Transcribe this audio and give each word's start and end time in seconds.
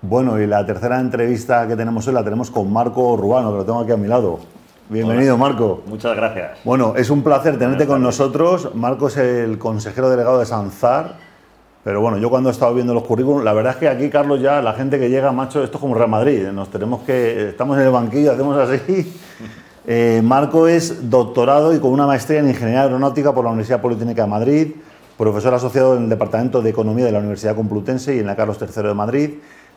Bueno, 0.00 0.40
y 0.40 0.46
la 0.46 0.64
tercera 0.64 1.00
entrevista 1.00 1.66
que 1.66 1.74
tenemos 1.74 2.06
hoy 2.06 2.14
la 2.14 2.22
tenemos 2.22 2.52
con 2.52 2.72
Marco 2.72 3.16
Rubano, 3.16 3.50
que 3.50 3.58
lo 3.58 3.64
tengo 3.64 3.80
aquí 3.80 3.90
a 3.90 3.96
mi 3.96 4.06
lado. 4.06 4.38
Bienvenido, 4.88 5.36
Marco. 5.36 5.82
Muchas 5.86 6.14
gracias. 6.14 6.58
Bueno, 6.64 6.94
es 6.96 7.10
un 7.10 7.24
placer 7.24 7.58
tenerte 7.58 7.84
con 7.84 8.00
nosotros. 8.00 8.76
Marco 8.76 9.08
es 9.08 9.16
el 9.16 9.58
consejero 9.58 10.08
delegado 10.08 10.38
de 10.38 10.46
Sanzar. 10.46 11.16
Pero 11.82 12.00
bueno, 12.00 12.16
yo 12.18 12.30
cuando 12.30 12.48
he 12.48 12.52
estado 12.52 12.74
viendo 12.74 12.94
los 12.94 13.02
currículums, 13.02 13.44
la 13.44 13.52
verdad 13.52 13.72
es 13.72 13.78
que 13.78 13.88
aquí, 13.88 14.08
Carlos, 14.08 14.40
ya 14.40 14.62
la 14.62 14.72
gente 14.74 15.00
que 15.00 15.10
llega, 15.10 15.32
macho, 15.32 15.64
esto 15.64 15.78
es 15.78 15.80
como 15.80 15.96
Real 15.96 16.08
Madrid. 16.08 16.46
Nos 16.52 16.70
tenemos 16.70 17.00
que. 17.02 17.48
Estamos 17.48 17.76
en 17.76 17.82
el 17.82 17.90
banquillo, 17.90 18.32
hacemos 18.32 18.56
así. 18.56 19.14
Eh, 19.90 20.20
Marco 20.22 20.68
es 20.68 21.08
doctorado 21.08 21.74
y 21.74 21.78
con 21.78 21.92
una 21.92 22.06
maestría 22.06 22.40
en 22.40 22.48
Ingeniería 22.48 22.82
Aeronáutica 22.82 23.32
por 23.32 23.42
la 23.42 23.52
Universidad 23.52 23.80
Politécnica 23.80 24.24
de 24.24 24.28
Madrid, 24.28 24.72
profesor 25.16 25.54
asociado 25.54 25.96
en 25.96 26.02
el 26.02 26.08
Departamento 26.10 26.60
de 26.60 26.68
Economía 26.68 27.06
de 27.06 27.12
la 27.12 27.20
Universidad 27.20 27.56
Complutense 27.56 28.14
y 28.14 28.18
en 28.18 28.26
la 28.26 28.36
Carlos 28.36 28.58
III 28.60 28.82
de 28.82 28.92
Madrid 28.92 29.30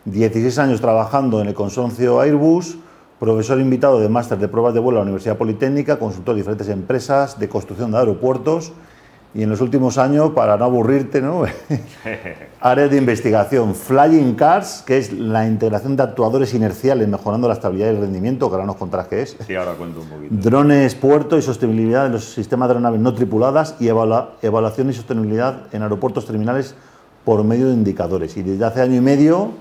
16 0.05 0.57
años 0.57 0.81
trabajando 0.81 1.41
en 1.41 1.47
el 1.47 1.53
consorcio 1.53 2.19
Airbus, 2.19 2.77
profesor 3.19 3.59
invitado 3.59 3.99
de 3.99 4.09
máster 4.09 4.39
de 4.39 4.47
pruebas 4.47 4.73
de 4.73 4.79
vuelo 4.79 4.99
a 4.99 5.01
la 5.01 5.03
Universidad 5.03 5.37
Politécnica, 5.37 5.99
consultor 5.99 6.33
de 6.33 6.41
diferentes 6.41 6.69
empresas 6.69 7.37
de 7.37 7.47
construcción 7.47 7.91
de 7.91 7.99
aeropuertos 7.99 8.73
y 9.33 9.43
en 9.43 9.49
los 9.49 9.61
últimos 9.61 9.97
años, 9.97 10.31
para 10.31 10.57
no 10.57 10.65
aburrirte, 10.65 11.21
¿no? 11.21 11.43
área 12.61 12.87
de 12.87 12.97
investigación, 12.97 13.75
Flying 13.75 14.33
Cars, 14.33 14.83
que 14.85 14.97
es 14.97 15.13
la 15.13 15.47
integración 15.47 15.95
de 15.95 16.03
actuadores 16.03 16.53
inerciales 16.53 17.07
mejorando 17.07 17.47
la 17.47 17.53
estabilidad 17.53 17.87
y 17.87 17.95
el 17.95 18.01
rendimiento, 18.01 18.49
que 18.49 18.55
ahora 18.55 18.65
nos 18.65 18.75
contarás 18.75 19.07
qué 19.07 19.21
es. 19.21 19.37
Sí, 19.45 19.55
ahora 19.55 19.73
cuento 19.73 20.01
un 20.01 20.07
poquito. 20.07 20.35
Drones, 20.35 20.95
puerto 20.95 21.37
y 21.37 21.41
sostenibilidad 21.41 22.05
de 22.05 22.09
los 22.09 22.25
sistemas 22.33 22.67
de 22.67 22.73
aeronaves 22.73 22.99
no 22.99 23.13
tripuladas 23.13 23.75
y 23.79 23.87
evaluación 23.87 24.89
y 24.89 24.93
sostenibilidad 24.93 25.67
en 25.71 25.83
aeropuertos 25.83 26.25
terminales 26.25 26.75
por 27.23 27.43
medio 27.43 27.67
de 27.67 27.73
indicadores. 27.73 28.35
Y 28.35 28.43
desde 28.43 28.65
hace 28.65 28.81
año 28.81 28.95
y 28.95 29.01
medio 29.01 29.51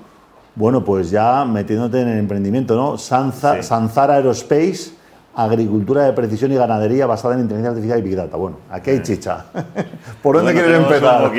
bueno, 0.60 0.84
pues 0.84 1.10
ya 1.10 1.46
metiéndote 1.46 2.02
en 2.02 2.08
el 2.08 2.18
emprendimiento, 2.18 2.76
¿no? 2.76 2.98
Sanzar 2.98 4.10
Aerospace, 4.10 4.90
agricultura 5.34 6.04
de 6.04 6.12
precisión 6.12 6.52
y 6.52 6.56
ganadería 6.56 7.06
basada 7.06 7.32
en 7.32 7.40
inteligencia 7.40 7.70
artificial 7.70 7.98
y 7.98 8.02
big 8.02 8.14
data. 8.14 8.36
Bueno, 8.36 8.58
aquí 8.70 8.90
hay 8.90 9.02
chicha. 9.02 9.46
¿Por 10.22 10.36
dónde 10.36 10.52
quieres 10.52 10.76
empezar? 10.76 11.32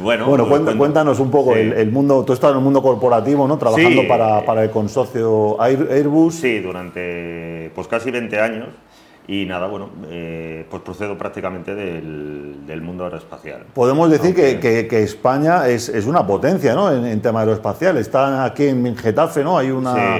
bueno, 0.00 0.26
bueno 0.28 0.48
pues 0.48 0.76
cuéntanos 0.76 1.18
un 1.18 1.32
poco 1.32 1.56
el, 1.56 1.90
mundo. 1.90 2.24
Tú 2.24 2.34
estás 2.34 2.52
en 2.52 2.58
el 2.58 2.62
mundo 2.62 2.80
corporativo, 2.82 3.48
¿no? 3.48 3.58
Trabajando 3.58 4.06
para, 4.06 4.62
el 4.62 4.70
consorcio 4.70 5.60
Airbus. 5.60 6.36
Sí, 6.36 6.60
durante 6.60 7.72
pues 7.74 7.88
casi 7.88 8.12
20 8.12 8.40
años. 8.40 8.68
Y 9.26 9.46
nada, 9.46 9.66
bueno, 9.68 9.88
eh, 10.10 10.66
pues 10.68 10.82
procedo 10.82 11.16
prácticamente 11.16 11.74
del, 11.74 12.80
mundo 12.82 13.04
aeroespacial. 13.04 13.62
Podemos 13.72 14.10
decir 14.10 14.34
que, 14.34 15.02
España 15.02 15.66
es, 15.68 15.88
una 16.06 16.26
potencia 16.26 16.74
¿no? 16.74 16.92
en, 16.92 17.20
tema 17.22 17.40
aeroespacial. 17.40 17.96
Está 17.96 18.44
aquí 18.44 18.66
en 18.66 18.96
Getafe, 18.96 19.42
¿no? 19.42 19.56
Hay 19.56 19.70
una, 19.70 20.18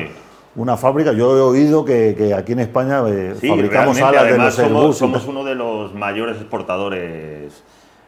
una 0.57 0.77
fábrica. 0.77 1.13
Yo 1.13 1.37
he 1.37 1.41
oído 1.41 1.85
que, 1.85 2.35
aquí 2.37 2.53
en 2.53 2.61
España 2.61 3.03
eh, 3.07 3.35
fabricamos 3.47 4.01
alas 4.01 4.25
de 4.25 4.39
los 4.39 4.55
somos, 4.55 4.97
somos 4.97 5.27
uno 5.27 5.45
de 5.45 5.55
los 5.55 5.95
mayores 5.95 6.37
exportadores 6.37 7.63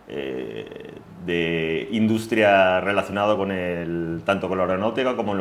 eh, 0.08 0.94
de 1.26 1.88
industria 1.90 2.80
relacionada 2.80 3.36
con 3.36 3.50
el 3.50 4.22
tanto 4.24 4.48
con 4.48 4.58
la 4.58 4.64
aeronáutica 4.64 5.16
como 5.16 5.32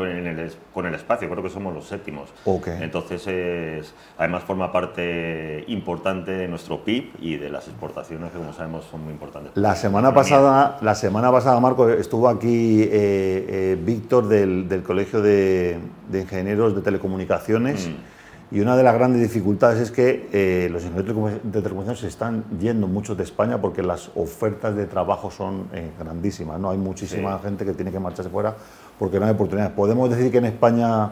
con 0.73 0.85
el 0.87 0.95
espacio. 0.95 1.29
Creo 1.29 1.43
que 1.43 1.49
somos 1.49 1.75
los 1.75 1.85
séptimos. 1.85 2.33
Entonces, 2.81 3.27
es, 3.27 3.93
además 4.17 4.43
forma 4.43 4.71
parte 4.71 5.63
importante 5.67 6.31
de 6.31 6.47
nuestro 6.47 6.83
PIB 6.83 7.11
y 7.19 7.37
de 7.37 7.51
las 7.51 7.67
exportaciones 7.67 8.31
que, 8.31 8.39
como 8.39 8.53
sabemos, 8.53 8.85
son 8.85 9.03
muy 9.03 9.13
importantes. 9.13 9.51
La 9.53 9.75
semana 9.75 10.11
pasada, 10.11 10.79
la 10.81 10.95
semana 10.95 11.31
pasada, 11.31 11.59
Marco, 11.59 11.87
estuvo 11.89 12.27
aquí 12.27 12.81
eh, 12.81 12.89
eh, 12.91 13.77
Víctor 13.79 14.27
del, 14.27 14.81
Colegio 14.83 15.21
de, 15.21 15.77
Ingenieros 16.11 16.75
de 16.75 16.81
Telecomunicaciones. 16.81 17.87
Mm. 17.87 18.14
Y 18.55 18.61
una 18.61 18.77
de 18.77 18.83
las 18.83 18.93
grandes 18.93 19.21
dificultades 19.21 19.81
es 19.81 19.91
que 19.91 20.29
eh, 20.31 20.69
los 20.71 20.85
ingenieros 20.85 21.43
de 21.43 21.61
telecomunicaciones 21.61 21.99
se 21.99 22.07
están 22.07 22.45
yendo 22.57 22.87
mucho 22.87 23.13
de 23.13 23.23
España 23.23 23.59
porque 23.59 23.83
las 23.83 24.11
ofertas 24.15 24.73
de 24.77 24.85
trabajo 24.85 25.29
son 25.29 25.67
eh, 25.73 25.89
grandísimas. 25.99 26.57
¿no? 26.57 26.71
Hay 26.71 26.77
muchísima 26.77 27.37
gente 27.39 27.65
que 27.65 27.73
tiene 27.73 27.91
que 27.91 27.99
marcharse 27.99 28.31
fuera 28.31 28.55
porque 28.97 29.19
no 29.19 29.25
hay 29.25 29.33
oportunidades. 29.33 29.73
Podemos 29.73 30.09
decir 30.09 30.31
que 30.31 30.37
en 30.37 30.45
España 30.45 31.09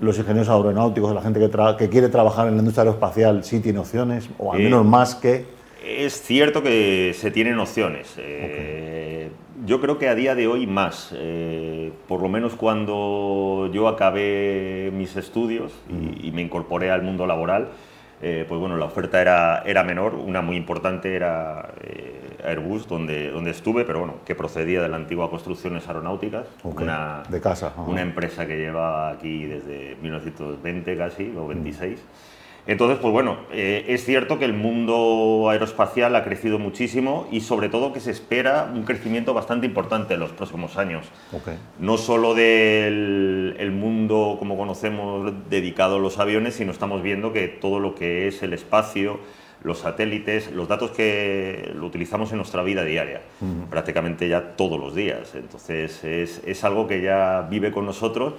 los 0.00 0.18
ingenieros 0.18 0.48
aeronáuticos, 0.48 1.14
la 1.14 1.22
gente 1.22 1.38
que, 1.38 1.48
que 1.78 1.88
quiere 1.88 2.08
trabajar 2.08 2.48
en 2.48 2.54
la 2.54 2.58
industria 2.58 2.82
aeroespacial, 2.82 3.44
sí 3.44 3.60
tiene 3.60 3.78
opciones, 3.78 4.28
o 4.38 4.52
al 4.52 4.58
menos 4.58 4.84
más 4.84 5.14
que... 5.14 5.46
Es 5.86 6.20
cierto 6.20 6.64
que 6.64 7.14
se 7.16 7.30
tienen 7.30 7.60
opciones. 7.60 8.12
Eh, 8.18 9.30
yo 9.66 9.80
creo 9.80 9.98
que 9.98 10.08
a 10.08 10.14
día 10.14 10.34
de 10.34 10.46
hoy 10.46 10.66
más. 10.66 11.10
Eh, 11.12 11.92
por 12.08 12.20
lo 12.22 12.28
menos 12.28 12.54
cuando 12.54 13.70
yo 13.72 13.88
acabé 13.88 14.90
mis 14.92 15.16
estudios 15.16 15.72
y, 15.88 16.30
me 16.32 16.42
incorporé 16.42 16.90
al 16.90 17.02
mundo 17.02 17.26
laboral, 17.26 17.68
eh, 18.20 18.44
pues 18.48 18.60
bueno, 18.60 18.76
la 18.76 18.86
oferta 18.86 19.20
era, 19.20 19.62
era 19.66 19.84
menor. 19.84 20.14
Una 20.14 20.42
muy 20.42 20.56
importante 20.56 21.14
era 21.14 21.70
eh, 21.80 22.38
Airbus, 22.44 22.86
donde, 22.88 23.30
donde 23.30 23.50
estuve, 23.50 23.84
pero 23.84 24.00
bueno, 24.00 24.16
que 24.24 24.34
procedía 24.34 24.80
de 24.80 24.88
la 24.88 24.96
antigua 24.96 25.30
Construcciones 25.30 25.86
Aeronáuticas. 25.88 26.46
Una, 26.62 27.22
de 27.28 27.40
casa. 27.40 27.72
Una 27.86 28.02
empresa 28.02 28.46
que 28.46 28.56
lleva 28.56 29.10
aquí 29.10 29.46
desde 29.46 29.96
1920 30.00 30.96
casi, 30.96 31.34
o 31.36 31.46
26. 31.46 32.00
Entonces, 32.66 32.98
pues 33.00 33.12
bueno, 33.12 33.38
eh, 33.52 33.86
es 33.88 34.04
cierto 34.04 34.38
que 34.38 34.44
el 34.44 34.52
mundo 34.52 35.48
aeroespacial 35.50 36.14
ha 36.14 36.22
crecido 36.22 36.60
muchísimo 36.60 37.26
y 37.32 37.40
sobre 37.40 37.68
todo 37.68 37.92
que 37.92 37.98
se 37.98 38.12
espera 38.12 38.70
un 38.72 38.84
crecimiento 38.84 39.34
bastante 39.34 39.66
importante 39.66 40.14
en 40.14 40.20
los 40.20 40.30
próximos 40.30 40.76
años. 40.76 41.06
No 41.80 41.98
solo 41.98 42.34
del 42.34 43.56
el 43.58 43.72
mundo, 43.72 44.36
como 44.38 44.56
conocemos, 44.56 45.32
dedicado 45.50 45.96
a 45.96 45.98
los 45.98 46.18
aviones, 46.18 46.54
sino 46.54 46.70
estamos 46.70 47.02
viendo 47.02 47.32
que 47.32 47.48
todo 47.48 47.80
lo 47.80 47.96
que 47.96 48.28
es 48.28 48.42
el 48.44 48.52
espacio, 48.52 49.18
los 49.64 49.78
satélites, 49.78 50.52
los 50.52 50.68
datos 50.68 50.92
que 50.92 51.72
lo 51.74 51.86
utilizamos 51.86 52.30
en 52.30 52.36
nuestra 52.36 52.62
vida 52.62 52.84
diaria, 52.84 53.22
prácticamente 53.70 54.28
ya 54.28 54.56
todos 54.56 54.78
los 54.78 54.94
días. 54.94 55.34
Entonces, 55.34 56.02
es, 56.04 56.42
es 56.44 56.64
algo 56.64 56.86
que 56.86 57.02
ya 57.02 57.46
vive 57.50 57.72
con 57.72 57.86
nosotros 57.86 58.34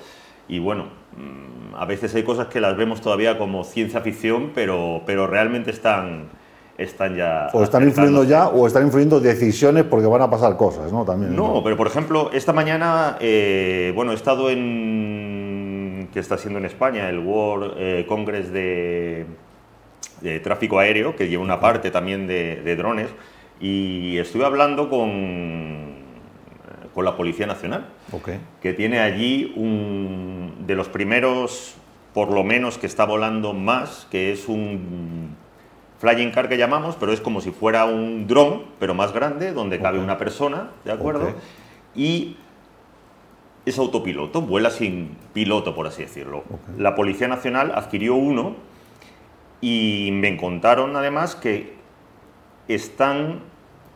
y 0.48 0.59
bueno, 0.59 0.86
mm, 1.18 1.76
a 1.76 1.86
veces 1.86 2.14
hay 2.16 2.24
cosas 2.24 2.48
que 2.48 2.59
las 2.59 2.76
vemos 2.78 3.02
todavía 3.02 3.38
como 3.38 3.64
ciencia 3.64 4.02
ficción, 4.02 4.52
pero, 4.54 5.02
pero 5.06 5.28
realmente 5.28 5.72
están, 5.72 6.30
están 6.78 7.16
ya... 7.16 7.50
O 7.54 7.64
están 7.64 7.84
influyendo 7.84 8.24
ya 8.24 8.48
o 8.48 8.68
están 8.68 8.84
influyendo 8.84 9.20
decisiones 9.20 9.84
porque 9.84 10.08
van 10.08 10.22
a 10.22 10.30
pasar 10.30 10.58
cosas, 10.58 10.92
¿no? 10.92 11.06
También, 11.06 11.36
no, 11.36 11.62
pero 11.64 11.78
por 11.78 11.88
ejemplo, 11.88 12.30
esta 12.34 12.54
mañana, 12.54 13.18
eh, 13.20 13.92
bueno, 13.96 14.12
he 14.12 14.16
estado 14.16 14.50
en... 14.50 16.09
que 16.14 16.20
está 16.20 16.38
siendo 16.38 16.60
en 16.60 16.66
España, 16.66 17.10
el 17.10 17.20
World 17.20 17.74
eh, 17.78 18.06
Congress 18.08 18.52
de, 18.52 19.25
de, 20.22 20.40
Tráfico 20.42 20.80
Aéreo, 20.80 21.16
que 21.16 21.30
lleva 21.30 21.44
una 21.44 21.60
parte 21.60 21.90
también 21.90 22.28
de, 22.28 22.58
de 22.58 22.75
drones, 22.75 23.10
y 23.60 24.18
estuve 24.18 24.46
hablando 24.46 24.90
con 24.90 25.93
con 26.94 27.06
la 27.06 27.18
Policía 27.18 27.48
Nacional, 27.48 27.88
que 28.62 28.74
tiene 28.74 29.00
allí 29.00 29.54
un 29.56 30.66
de 30.68 30.76
los 30.76 30.90
primeros, 30.90 31.76
por 32.14 32.31
lo 32.31 32.44
menos, 32.44 32.78
que 32.78 32.88
está 32.88 33.06
volando 33.06 33.54
más, 33.54 34.08
que 34.12 34.31
es 34.31 34.48
un 34.48 35.36
flying 36.00 36.31
car 36.31 36.50
que 36.50 36.58
llamamos, 36.58 36.96
pero 37.00 37.12
es 37.14 37.22
como 37.22 37.42
si 37.42 37.52
fuera 37.52 37.86
un 37.86 38.28
dron, 38.28 38.64
pero 38.80 38.94
más 38.94 39.14
grande, 39.14 39.54
donde 39.54 39.80
cabe 39.80 40.00
una 40.00 40.18
persona, 40.18 40.70
¿de 40.84 40.92
acuerdo? 40.92 41.34
Y 41.96 42.38
es 43.66 43.78
autopiloto, 43.78 44.42
vuela 44.42 44.70
sin 44.70 45.18
piloto, 45.34 45.74
por 45.74 45.88
así 45.88 46.04
decirlo. 46.04 46.44
La 46.78 46.96
Policía 46.96 47.28
Nacional 47.28 47.72
adquirió 47.74 48.16
uno 48.16 48.56
y 49.62 50.10
me 50.12 50.36
contaron 50.36 50.96
además 50.96 51.36
que 51.36 51.74
están 52.68 53.40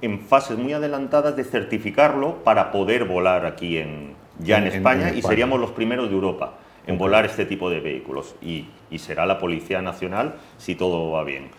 en 0.02 0.20
fases 0.20 0.58
muy 0.58 0.74
adelantadas 0.74 1.36
de 1.36 1.44
certificarlo 1.44 2.44
para 2.44 2.72
poder 2.72 3.06
volar 3.06 3.46
aquí 3.46 3.78
en, 3.78 4.14
ya 4.40 4.58
en, 4.60 4.68
España, 4.68 5.14
y 5.14 5.22
seríamos 5.22 5.60
los 5.60 5.72
primeros 5.72 6.10
de 6.10 6.16
Europa 6.16 6.54
en 6.86 6.98
volar 6.98 7.26
este 7.26 7.46
tipo 7.46 7.70
de 7.70 7.80
vehículos. 7.80 8.36
Y, 8.42 8.68
será 8.98 9.26
la 9.26 9.38
Policía 9.38 9.82
Nacional 9.82 10.36
si 10.58 10.74
todo 10.76 11.12
va 11.12 11.24
bien. 11.24 11.50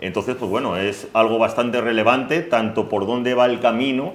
Entonces, 0.00 0.36
pues 0.36 0.50
bueno, 0.50 0.76
es 0.76 1.08
algo 1.14 1.38
bastante 1.38 1.80
relevante, 1.80 2.42
tanto 2.42 2.88
por 2.88 3.06
dónde 3.06 3.34
va 3.34 3.46
el 3.46 3.60
camino, 3.60 4.12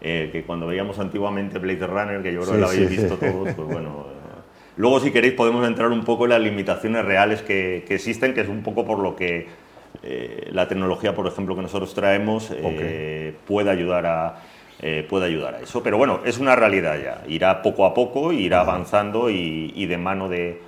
eh, 0.00 0.30
que 0.32 0.42
cuando 0.42 0.66
veíamos 0.66 0.98
antiguamente 0.98 1.58
Blade 1.58 1.86
Runner, 1.86 2.22
que 2.22 2.32
yo 2.32 2.40
creo 2.40 2.54
que 2.54 2.60
lo 2.60 2.66
habéis 2.68 2.90
visto 2.90 3.16
todos, 3.16 3.52
pues 3.54 3.68
bueno... 3.68 4.06
Eh, 4.08 4.40
luego, 4.78 5.00
si 5.00 5.10
queréis, 5.10 5.34
podemos 5.34 5.66
entrar 5.66 5.90
un 5.90 6.04
poco 6.04 6.24
en 6.24 6.30
las 6.30 6.40
limitaciones 6.40 7.04
reales 7.04 7.42
que, 7.42 7.84
que 7.86 7.96
existen, 7.96 8.32
que 8.32 8.40
es 8.40 8.48
un 8.48 8.62
poco 8.62 8.86
por 8.86 9.00
lo 9.00 9.14
que 9.14 9.46
eh, 10.02 10.48
la 10.52 10.68
tecnología, 10.68 11.14
por 11.14 11.26
ejemplo, 11.26 11.56
que 11.56 11.62
nosotros 11.62 11.92
traemos 11.94 12.50
eh, 12.52 13.34
puede, 13.46 13.70
ayudar 13.70 14.06
a, 14.06 14.36
eh, 14.80 15.04
puede 15.08 15.26
ayudar 15.26 15.56
a 15.56 15.60
eso. 15.60 15.82
Pero 15.82 15.98
bueno, 15.98 16.20
es 16.24 16.38
una 16.38 16.54
realidad 16.54 16.96
ya. 17.02 17.22
Irá 17.28 17.62
poco 17.62 17.84
a 17.84 17.94
poco, 17.94 18.32
irá 18.32 18.60
avanzando 18.60 19.28
y, 19.30 19.86
de 19.86 19.98
mano 19.98 20.28
de, 20.28 20.60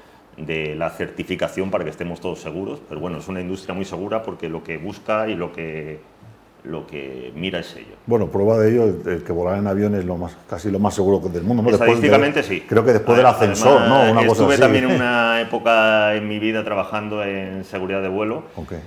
la 0.77 0.91
certificación 0.91 1.71
para 1.71 1.85
que 1.85 1.91
estemos 1.91 2.21
todos 2.21 2.41
seguros. 2.41 2.81
Pero 2.89 3.01
bueno, 3.01 3.19
es 3.19 3.29
una 3.29 3.41
industria 3.41 3.75
muy 3.75 3.85
segura 3.85 4.23
porque 4.23 4.49
lo 4.49 4.65
que 4.65 4.79
busca 4.79 5.29
y 5.29 5.35
lo 5.35 5.53
que 5.53 6.21
lo 6.63 6.87
que 6.87 7.33
mira 7.35 7.61
es 7.61 7.75
ello. 7.75 7.95
Bueno, 8.05 8.27
prueba 8.27 8.59
de 8.59 8.71
ello, 8.71 8.85
el 9.07 9.23
que 9.25 9.33
volar 9.33 9.57
en 9.57 9.67
avión 9.67 9.95
es 9.95 10.05
lo 10.05 10.19
más, 10.19 10.37
casi 10.47 10.71
lo 10.71 10.79
más 10.79 10.93
seguro 10.93 11.27
del 11.31 11.43
mundo. 11.43 11.63
¿no? 11.63 11.71
Estadísticamente 11.71 12.43
sí. 12.43 12.65
Creo 12.69 12.85
que 12.85 12.93
después 12.93 13.17
del 13.17 13.25
ascensor, 13.25 13.89
¿no? 13.89 14.11
Una 14.11 14.21
estuve 14.21 14.59
también 14.59 14.85
en 14.85 14.97
una 14.97 15.41
época 15.41 16.15
en 16.15 16.29
mi 16.29 16.39
vida 16.39 16.63
trabajando 16.63 17.25
en 17.25 17.65
seguridad 17.65 18.03
de 18.03 18.09
vuelo. 18.09 18.43
Okay 18.57 18.81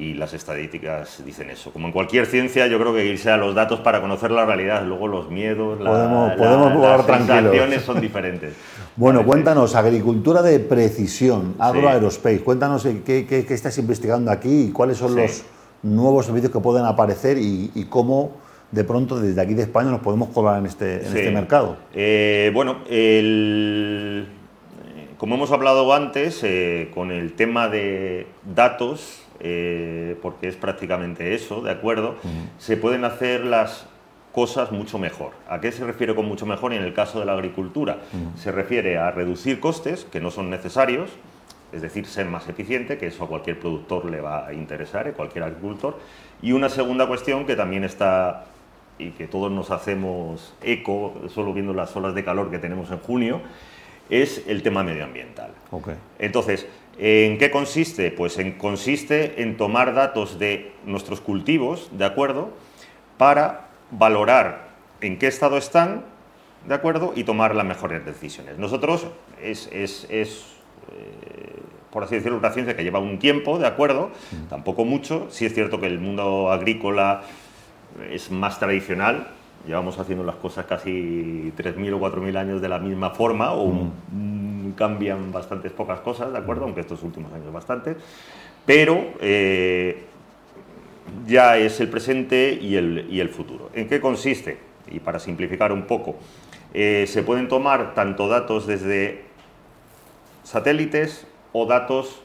y 0.00 0.14
las 0.14 0.32
estadísticas 0.32 1.22
dicen 1.26 1.50
eso. 1.50 1.70
Como 1.72 1.86
en 1.86 1.92
cualquier 1.92 2.24
ciencia, 2.24 2.66
yo 2.66 2.78
creo 2.80 2.94
que 2.94 3.04
irse 3.04 3.30
a 3.30 3.36
los 3.36 3.54
datos 3.54 3.80
para 3.80 4.00
conocer 4.00 4.30
la 4.30 4.46
realidad, 4.46 4.82
luego 4.86 5.06
los 5.06 5.30
miedos, 5.30 5.78
podemos, 5.78 6.80
las 6.80 7.04
sensaciones 7.04 7.82
son 7.82 8.00
diferentes. 8.00 8.54
bueno, 8.96 9.26
cuéntanos, 9.26 9.74
agricultura 9.74 10.40
de 10.40 10.58
precisión, 10.58 11.54
agroaerospace, 11.58 12.40
cuéntanos 12.40 12.88
qué, 13.04 13.26
qué, 13.26 13.44
estás 13.50 13.76
investigando 13.76 14.30
aquí 14.30 14.68
y 14.68 14.72
cuáles 14.72 14.96
son 14.96 15.14
los 15.14 15.44
nuevos 15.82 16.24
servicios 16.24 16.50
que 16.50 16.60
pueden 16.60 16.86
aparecer 16.86 17.36
y, 17.38 17.86
cómo 17.90 18.38
de 18.70 18.84
pronto 18.84 19.20
desde 19.20 19.40
aquí 19.42 19.52
de 19.52 19.62
España 19.62 19.90
nos 19.90 20.00
podemos 20.00 20.30
colar 20.30 20.60
en 20.60 20.66
este, 20.66 21.06
en 21.06 21.16
este 21.16 21.30
mercado. 21.30 21.76
Eh, 21.92 22.50
bueno, 22.54 22.78
el, 22.88 24.28
como 25.18 25.34
hemos 25.34 25.50
hablado 25.50 25.92
antes, 25.92 26.40
eh, 26.42 26.90
con 26.94 27.10
el 27.10 27.34
tema 27.34 27.68
de 27.68 28.26
datos, 28.54 29.20
eh, 29.40 30.16
porque 30.22 30.48
es 30.48 30.56
prácticamente 30.56 31.34
eso, 31.34 31.62
¿de 31.62 31.70
acuerdo? 31.70 32.16
Se 32.58 32.76
pueden 32.76 33.04
hacer 33.04 33.44
las 33.44 33.86
cosas 34.32 34.70
mucho 34.70 34.98
mejor. 34.98 35.32
¿A 35.48 35.60
qué 35.60 35.72
se 35.72 35.84
refiere 35.84 36.14
con 36.14 36.26
mucho 36.26 36.46
mejor? 36.46 36.72
Y 36.72 36.76
en 36.76 36.84
el 36.84 36.94
caso 36.94 37.20
de 37.20 37.26
la 37.26 37.32
agricultura, 37.32 37.98
se 38.36 38.52
refiere 38.52 38.98
a 38.98 39.10
reducir 39.10 39.60
costes 39.60 40.04
que 40.04 40.20
no 40.20 40.30
son 40.30 40.50
necesarios, 40.50 41.10
es 41.72 41.82
decir, 41.82 42.06
ser 42.06 42.26
más 42.26 42.48
eficiente, 42.48 42.98
que 42.98 43.06
eso 43.06 43.24
a 43.24 43.28
cualquier 43.28 43.58
productor 43.58 44.10
le 44.10 44.20
va 44.20 44.46
a 44.46 44.52
interesar, 44.52 45.08
a 45.08 45.12
cualquier 45.12 45.44
agricultor. 45.44 45.98
Y 46.42 46.52
una 46.52 46.68
segunda 46.68 47.06
cuestión 47.06 47.46
que 47.46 47.56
también 47.56 47.84
está 47.84 48.46
y 48.98 49.10
que 49.10 49.26
todos 49.26 49.50
nos 49.50 49.70
hacemos 49.70 50.54
eco, 50.62 51.14
solo 51.28 51.52
viendo 51.52 51.72
las 51.72 51.94
olas 51.96 52.14
de 52.14 52.24
calor 52.24 52.50
que 52.50 52.58
tenemos 52.58 52.90
en 52.90 52.98
junio, 52.98 53.40
es 54.10 54.44
el 54.46 54.62
tema 54.62 54.82
medioambiental. 54.82 55.52
Entonces, 56.18 56.66
¿En 57.02 57.38
qué 57.38 57.50
consiste? 57.50 58.10
Pues 58.10 58.38
en, 58.38 58.52
consiste 58.52 59.40
en 59.40 59.56
tomar 59.56 59.94
datos 59.94 60.38
de 60.38 60.72
nuestros 60.84 61.22
cultivos, 61.22 61.88
¿de 61.92 62.04
acuerdo? 62.04 62.50
Para 63.16 63.68
valorar 63.90 64.68
en 65.00 65.18
qué 65.18 65.26
estado 65.26 65.56
están, 65.56 66.04
¿de 66.68 66.74
acuerdo? 66.74 67.14
Y 67.16 67.24
tomar 67.24 67.54
las 67.54 67.64
mejores 67.64 68.04
decisiones. 68.04 68.58
Nosotros 68.58 69.06
es, 69.42 69.70
eh, 69.72 70.26
por 71.90 72.04
así 72.04 72.16
decirlo, 72.16 72.36
una 72.36 72.52
ciencia 72.52 72.76
que 72.76 72.84
lleva 72.84 72.98
un 72.98 73.18
tiempo, 73.18 73.58
¿de 73.58 73.66
acuerdo? 73.66 74.10
Tampoco 74.50 74.84
mucho. 74.84 75.28
Sí 75.30 75.46
es 75.46 75.54
cierto 75.54 75.80
que 75.80 75.86
el 75.86 76.00
mundo 76.00 76.52
agrícola 76.52 77.22
es 78.10 78.30
más 78.30 78.58
tradicional. 78.58 79.28
Llevamos 79.66 79.98
haciendo 79.98 80.22
las 80.22 80.36
cosas 80.36 80.66
casi 80.66 81.50
3.000 81.56 81.94
o 81.94 82.00
4.000 82.00 82.36
años 82.36 82.60
de 82.60 82.68
la 82.68 82.78
misma 82.78 83.10
forma, 83.10 83.52
o 83.52 83.90
cambian 84.72 85.32
bastantes 85.32 85.72
pocas 85.72 86.00
cosas, 86.00 86.32
¿de 86.32 86.38
acuerdo? 86.38 86.64
Aunque 86.64 86.80
estos 86.80 87.02
últimos 87.02 87.32
años 87.32 87.52
bastante. 87.52 87.96
Pero 88.66 89.14
eh, 89.20 90.04
ya 91.26 91.56
es 91.56 91.80
el 91.80 91.88
presente 91.88 92.58
y 92.60 92.76
el, 92.76 93.06
y 93.10 93.20
el, 93.20 93.30
futuro. 93.30 93.70
¿En 93.74 93.88
qué 93.88 94.00
consiste? 94.00 94.58
Y 94.90 95.00
para 95.00 95.18
simplificar 95.18 95.72
un 95.72 95.82
poco, 95.82 96.16
eh, 96.74 97.04
se 97.06 97.22
pueden 97.22 97.48
tomar 97.48 97.94
tanto 97.94 98.28
datos 98.28 98.66
desde 98.66 99.22
satélites 100.44 101.26
o 101.52 101.66
datos 101.66 102.22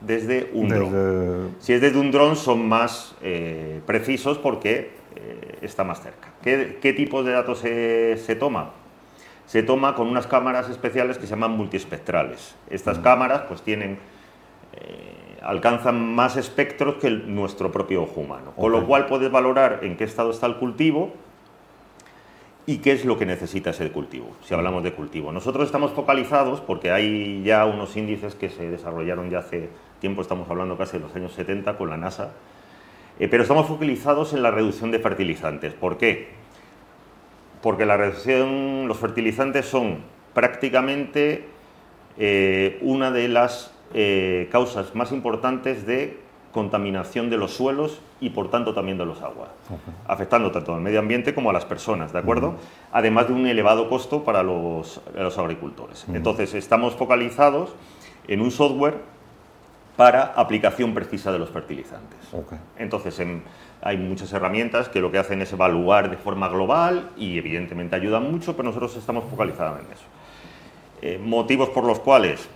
desde 0.00 0.50
un 0.52 0.68
dron. 0.68 1.56
Si 1.60 1.72
es 1.72 1.80
desde 1.80 1.98
un 1.98 2.10
dron 2.10 2.36
son 2.36 2.68
más 2.68 3.14
eh, 3.22 3.80
precisos 3.86 4.38
porque 4.38 4.92
está 5.62 5.84
más 5.84 6.02
cerca. 6.02 6.28
¿Qué, 6.42 6.78
¿Qué, 6.82 6.92
tipos 6.92 7.24
de 7.24 7.32
datos 7.32 7.60
se, 7.60 8.18
se 8.18 8.34
toma? 8.34 8.72
Se 9.46 9.62
toma 9.62 9.94
con 9.94 10.08
unas 10.08 10.26
cámaras 10.26 10.68
especiales 10.70 11.18
que 11.18 11.26
se 11.26 11.30
llaman 11.30 11.52
multiespectrales. 11.52 12.56
Estas 12.70 12.98
cámaras 12.98 13.42
pues 13.42 13.62
tienen, 13.62 13.98
eh, 14.72 15.38
alcanzan 15.42 16.14
más 16.14 16.36
espectros 16.36 16.96
que 16.96 17.10
nuestro 17.10 17.70
propio 17.70 18.02
ojo 18.02 18.20
humano, 18.20 18.52
con 18.56 18.72
lo 18.72 18.86
cual 18.86 19.06
puedes 19.06 19.30
valorar 19.30 19.80
en 19.82 19.96
qué 19.96 20.04
estado 20.04 20.30
está 20.30 20.46
el 20.46 20.56
cultivo 20.56 21.12
y 22.66 22.78
qué 22.78 22.92
es 22.92 23.04
lo 23.04 23.18
que 23.18 23.26
necesita 23.26 23.70
ese 23.70 23.90
cultivo, 23.90 24.34
si 24.42 24.54
hablamos 24.54 24.82
de 24.82 24.94
cultivo. 24.94 25.32
Nosotros 25.32 25.66
estamos 25.66 25.92
focalizados 25.92 26.60
porque 26.62 26.90
hay 26.90 27.42
ya 27.42 27.66
unos 27.66 27.94
índices 27.96 28.34
que 28.34 28.48
se 28.48 28.70
desarrollaron 28.70 29.28
ya 29.28 29.40
hace 29.40 29.68
tiempo, 30.00 30.22
estamos 30.22 30.48
hablando 30.48 30.78
casi 30.78 30.96
de 30.96 31.04
los 31.04 31.14
años 31.14 31.32
70 31.34 31.76
con 31.76 31.90
la 31.90 31.98
NASA, 31.98 32.32
eh, 33.18 33.28
pero 33.28 33.42
estamos 33.42 33.66
focalizados 33.66 34.32
en 34.32 34.42
la 34.42 34.50
reducción 34.50 34.90
de 34.90 34.98
fertilizantes. 34.98 35.74
¿Por 35.74 35.98
qué? 35.98 36.43
Porque 37.64 37.86
la 37.86 37.96
reducción, 37.96 38.86
los 38.88 38.98
fertilizantes 38.98 39.64
son 39.64 40.00
prácticamente 40.34 41.46
eh, 42.18 42.78
una 42.82 43.10
de 43.10 43.26
las 43.28 43.72
eh, 43.94 44.50
causas 44.52 44.94
más 44.94 45.12
importantes 45.12 45.86
de 45.86 46.18
contaminación 46.52 47.30
de 47.30 47.38
los 47.38 47.54
suelos 47.54 48.02
y 48.20 48.28
por 48.28 48.50
tanto 48.50 48.74
también 48.74 48.98
de 48.98 49.06
los 49.06 49.22
aguas, 49.22 49.48
afectando 50.06 50.52
tanto 50.52 50.74
al 50.74 50.82
medio 50.82 50.98
ambiente 50.98 51.34
como 51.34 51.48
a 51.48 51.52
las 51.54 51.64
personas, 51.64 52.12
¿de 52.12 52.18
acuerdo? 52.18 52.56
Además 52.92 53.28
de 53.28 53.32
un 53.32 53.46
elevado 53.46 53.88
costo 53.88 54.24
para 54.24 54.42
los, 54.42 55.00
agricultores. 55.38 56.04
Entonces, 56.12 56.52
estamos 56.52 56.94
focalizados 56.96 57.74
en 58.28 58.42
un 58.42 58.50
software 58.50 58.98
para 59.96 60.32
aplicación 60.36 60.92
precisa 60.94 61.30
de 61.30 61.38
los 61.38 61.50
fertilizantes. 61.50 62.18
Entonces, 62.76 63.18
en, 63.20 63.42
hay 63.80 63.96
muchas 63.96 64.32
herramientas 64.32 64.88
que 64.88 65.00
lo 65.00 65.12
que 65.12 65.18
hacen 65.18 65.42
es 65.42 65.52
evaluar 65.52 66.10
de 66.10 66.16
forma 66.16 66.48
global 66.48 67.10
y 67.16 67.38
evidentemente 67.38 67.94
ayudan 67.94 68.30
mucho, 68.30 68.56
pero 68.56 68.68
nosotros 68.68 68.96
estamos 68.96 69.24
focalizados 69.30 69.80
en 69.80 69.92
eso. 69.92 70.04
Eh, 71.02 71.20
motivos 71.22 71.68
por 71.68 71.84
los 71.84 72.00
cuales 72.00 72.48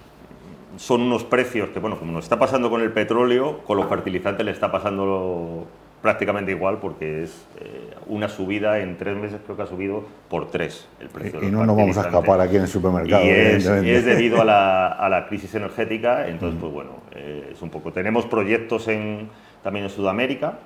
son 0.77 1.03
unos 1.03 1.25
precios 1.25 1.71
que, 1.71 1.81
bueno, 1.81 1.99
como 1.99 2.13
nos 2.13 2.25
está 2.25 2.39
pasando 2.39 2.71
con 2.71 2.81
el 2.81 2.93
petróleo, 2.93 3.59
con 3.65 3.77
los 3.77 3.89
fertilizantes 3.89 4.45
le 4.45 4.53
está 4.53 4.73
pasando 4.73 5.67
prácticamente 6.03 6.53
igual 6.53 6.79
porque 6.79 7.25
es 7.25 7.47
eh, 7.61 7.95
una 8.07 8.29
subida 8.29 8.79
en 8.79 8.97
tres 8.97 9.17
meses 9.17 9.41
creo 9.45 9.57
que 9.57 9.63
ha 9.63 9.67
subido 9.67 10.05
por 10.29 10.51
tres 10.51 10.89
el 11.01 11.09
precio. 11.09 11.43
Y, 11.43 11.51
no 11.51 11.67
nos 11.67 11.77
vamos 11.77 11.97
a 11.99 12.03
escapar 12.03 12.41
aquí 12.41 12.57
en 12.57 12.63
el 12.63 12.69
supermercado. 12.69 13.25
Y 13.25 13.29
es, 13.29 14.05
debido 14.05 14.41
a 14.41 14.45
la, 14.45 14.89
a 14.89 15.09
la, 15.09 15.27
crisis 15.27 15.55
energética, 15.55 16.29
entonces 16.29 16.59
pues 16.61 16.73
bueno, 16.73 16.91
eh, 17.13 17.51
es 17.53 17.63
un 17.63 17.71
poco. 17.71 17.93
Tenemos 17.93 18.27
proyectos 18.27 18.89
en 18.89 19.29
también 19.63 19.87
en 19.87 19.91
Sudamérica, 19.91 20.61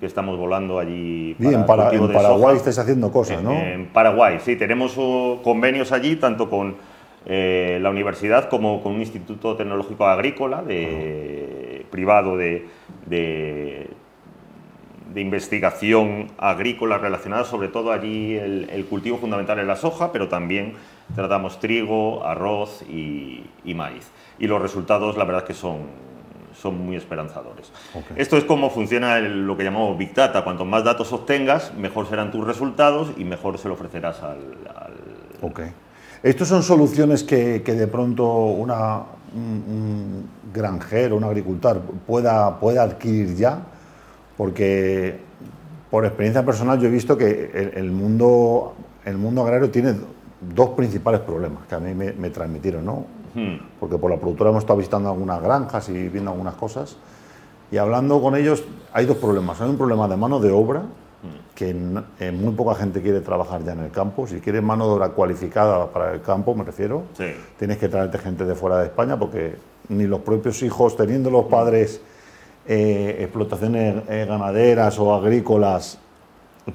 que 0.00 0.06
estamos 0.06 0.36
volando 0.36 0.78
allí. 0.78 1.34
Para 1.66 1.90
en, 1.92 2.12
Paraguay 2.12 2.56
estáis 2.56 2.78
haciendo 2.78 3.12
cosas, 3.12 3.42
¿no? 3.42 3.52
En 3.52 3.86
Paraguay, 3.86 4.38
sí, 4.40 4.56
tenemos 4.56 4.96
uh, 4.98 5.40
convenios 5.42 5.92
allí, 5.92 6.16
tanto 6.16 6.50
con 6.50 6.74
eh, 7.24 7.78
la 7.80 7.90
universidad 7.90 8.48
como 8.48 8.82
con 8.82 8.94
un 8.94 9.00
instituto 9.00 9.56
tecnológico 9.56 10.06
agrícola 10.06 10.62
de, 10.62 11.86
privado 11.90 12.36
de, 12.36 12.66
de, 13.06 13.88
investigación 15.20 16.32
agrícola 16.38 16.98
relacionada 16.98 17.44
sobre 17.44 17.68
todo 17.68 17.92
allí 17.92 18.36
el, 18.36 18.86
cultivo 18.88 19.18
fundamental 19.18 19.58
es 19.58 19.66
la 19.66 19.76
soja, 19.76 20.12
pero 20.12 20.28
también 20.28 20.74
tratamos 21.14 21.60
trigo, 21.60 22.24
arroz 22.24 22.82
y, 22.88 23.44
y 23.64 23.74
maíz. 23.74 24.10
Y 24.38 24.46
los 24.46 24.60
resultados, 24.60 25.16
la 25.16 25.24
verdad, 25.24 25.44
que 25.44 25.54
son 25.54 26.12
son 26.62 26.78
muy 26.84 26.96
esperanzadores. 26.96 27.72
Esto 28.14 28.36
es 28.36 28.44
como 28.44 28.70
funciona 28.70 29.18
lo 29.18 29.56
que 29.56 29.64
llamamos 29.64 29.98
Big 29.98 30.14
Data. 30.14 30.44
Cuanto 30.44 30.64
más 30.64 30.84
datos 30.84 31.12
obtengas, 31.12 31.74
mejor 31.74 32.08
serán 32.08 32.30
tus 32.30 32.46
resultados 32.46 33.08
y 33.16 33.24
mejor 33.24 33.58
se 33.58 33.68
lo 33.68 33.74
ofrecerás 33.74 34.22
al... 34.22 34.38
Ok. 35.40 35.60
Estos 36.22 36.48
son 36.48 36.62
soluciones 36.62 37.24
que, 37.24 37.60
de 37.60 37.86
pronto 37.88 38.26
una, 38.26 39.02
un, 39.34 40.28
granjero, 40.54 41.16
un 41.16 41.24
agricultor 41.24 41.80
pueda, 42.06 42.60
pueda 42.60 42.84
adquirir 42.84 43.34
ya, 43.34 43.58
porque 44.36 45.18
por 45.90 46.04
experiencia 46.04 46.44
personal 46.44 46.80
yo 46.80 46.88
he 46.88 46.90
visto 46.90 47.16
que 47.16 47.70
el, 47.74 47.90
mundo, 47.90 48.74
el 49.04 49.18
mundo 49.18 49.42
agrario 49.42 49.70
tiene 49.70 49.94
dos 50.40 50.70
principales 50.70 51.20
problemas 51.20 51.66
que 51.66 51.74
a 51.74 51.78
mí 51.78 51.94
me, 51.94 52.12
me 52.12 52.30
transmitieron, 52.30 52.84
¿no? 52.84 53.22
Hmm. 53.34 53.56
porque 53.80 53.96
por 53.96 54.10
la 54.10 54.18
productora 54.18 54.50
hemos 54.50 54.62
estado 54.62 54.78
visitando 54.78 55.08
algunas 55.08 55.40
granjas 55.42 55.88
y 55.88 56.08
viendo 56.08 56.30
algunas 56.30 56.54
cosas. 56.54 56.96
Y 57.70 57.78
hablando 57.78 58.20
con 58.20 58.36
ellos, 58.36 58.62
hay 58.92 59.06
dos 59.06 59.16
problemas. 59.16 59.58
Hay 59.60 59.70
un 59.70 59.78
problema 59.78 60.06
de 60.06 60.16
mano 60.16 60.38
de 60.38 60.50
obra, 60.50 60.80
hmm. 60.80 61.54
que 61.54 61.74
eh, 62.20 62.30
muy 62.30 62.52
poca 62.52 62.74
gente 62.74 63.00
quiere 63.00 63.20
trabajar 63.20 63.64
ya 63.64 63.72
en 63.72 63.80
el 63.80 63.90
campo. 63.90 64.26
Si 64.26 64.40
quieres 64.40 64.62
mano 64.62 64.86
de 64.86 64.92
obra 64.92 65.08
cualificada 65.10 65.90
para 65.90 66.12
el 66.12 66.20
campo, 66.20 66.54
me 66.54 66.64
refiero, 66.64 67.04
tienes 67.58 67.78
que 67.78 67.88
traerte 67.88 68.18
gente 68.18 68.44
de 68.44 68.54
fuera 68.54 68.78
de 68.78 68.86
España, 68.86 69.18
porque 69.18 69.56
ni 69.88 70.04
los 70.04 70.20
propios 70.20 70.62
hijos, 70.62 70.96
teniendo 70.96 71.30
los 71.30 71.46
padres 71.46 72.02
eh, 72.66 73.16
explotaciones 73.20 74.02
eh, 74.08 74.24
ganaderas 74.28 74.98
o 74.98 75.14
agrícolas 75.14 75.98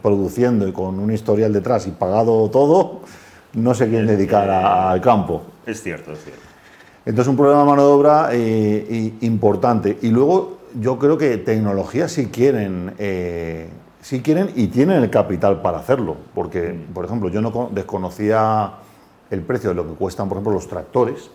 produciendo 0.02 0.68
y 0.68 0.72
con 0.74 1.00
un 1.00 1.12
historial 1.12 1.54
detrás 1.54 1.88
y 1.88 1.92
pagado 1.92 2.50
todo, 2.50 3.00
no 3.54 3.74
se 3.74 3.88
quieren 3.88 4.08
dedicar 4.08 4.50
al 4.50 5.00
campo. 5.02 5.44
Es 5.66 5.82
cierto, 5.82 6.12
es 6.12 6.24
cierto. 6.24 6.42
Entonces, 7.06 7.30
un 7.30 7.38
problema 7.38 7.62
de 7.62 7.66
mano 7.70 7.86
de 7.86 7.92
obra 7.94 8.30
eh, 8.34 9.14
importante. 9.22 9.98
Y 10.02 10.10
luego, 10.10 10.58
yo 10.80 11.00
creo 11.00 11.18
que 11.18 11.38
tecnología 11.38 12.10
sí 12.10 12.26
quieren, 12.28 12.94
eh, 12.98 13.70
sí 14.02 14.22
quieren 14.22 14.52
y 14.56 14.68
tienen 14.68 15.02
el 15.02 15.10
capital 15.10 15.62
para 15.62 15.78
hacerlo. 15.80 16.18
Porque, 16.36 16.74
Mm. 16.74 16.94
por 16.94 17.06
ejemplo, 17.06 17.30
yo 17.30 17.40
no 17.42 17.54
co- 17.54 17.70
desconocía 17.74 18.74
el 19.32 19.42
precio 19.42 19.70
de 19.70 19.76
lo 19.76 19.88
que 19.88 19.94
cuestan, 19.94 20.28
por 20.28 20.36
ejemplo, 20.38 20.52
los 20.54 20.68
tractores. 20.68 21.32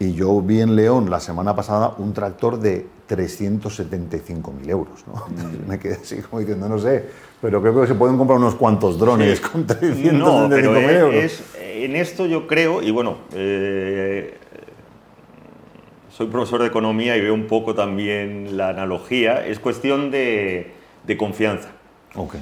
Y 0.00 0.12
yo 0.14 0.40
vi 0.40 0.60
en 0.60 0.76
León 0.76 1.10
la 1.10 1.18
semana 1.18 1.56
pasada 1.56 1.94
un 1.98 2.12
tractor 2.12 2.60
de 2.60 2.86
375.000 3.08 4.68
euros. 4.70 5.04
¿no? 5.06 5.14
Mm. 5.26 5.68
Me 5.68 5.78
quedé 5.78 5.94
así 5.94 6.16
como 6.22 6.40
diciendo, 6.40 6.68
no 6.68 6.78
sé, 6.78 7.04
pero 7.40 7.60
creo 7.60 7.80
que 7.80 7.86
se 7.88 7.94
pueden 7.94 8.16
comprar 8.16 8.38
unos 8.38 8.54
cuantos 8.54 8.98
drones 8.98 9.40
con 9.40 9.66
375.000 9.66 10.12
No, 10.12 10.56
euros. 10.56 11.14
es, 11.14 11.42
en 11.56 11.96
esto 11.96 12.26
yo 12.26 12.46
creo, 12.46 12.82
y 12.82 12.90
bueno, 12.90 13.18
eh, 13.34 14.36
soy 16.10 16.26
profesor 16.28 16.60
de 16.60 16.66
economía 16.68 17.16
y 17.16 17.20
veo 17.20 17.34
un 17.34 17.46
poco 17.46 17.74
también 17.74 18.56
la 18.56 18.68
analogía, 18.70 19.46
es 19.46 19.58
cuestión 19.58 20.10
de, 20.10 20.72
de 21.06 21.16
confianza. 21.16 21.70
Ok. 22.14 22.36